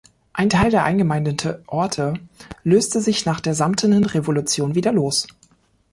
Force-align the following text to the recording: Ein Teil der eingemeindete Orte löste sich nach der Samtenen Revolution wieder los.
Ein 0.33 0.49
Teil 0.49 0.71
der 0.71 0.83
eingemeindete 0.83 1.61
Orte 1.67 2.15
löste 2.63 3.01
sich 3.01 3.27
nach 3.27 3.39
der 3.39 3.53
Samtenen 3.53 4.03
Revolution 4.03 4.73
wieder 4.73 4.91
los. 4.91 5.27